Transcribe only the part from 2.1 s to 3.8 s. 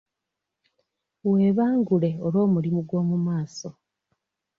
olw'omulimu gw'omu maaso.